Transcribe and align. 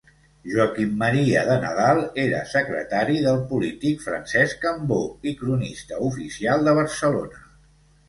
Joaquim 0.51 0.95
Maria 1.01 1.43
de 1.49 1.57
Nadal, 1.65 2.01
era 2.23 2.39
secretari 2.55 3.21
del 3.27 3.39
polític 3.53 4.03
Francesc 4.09 4.63
Cambó 4.67 5.01
i 5.33 5.37
cronista 5.45 6.05
oficial 6.11 6.71
de 6.71 6.79
Barcelona. 6.83 7.51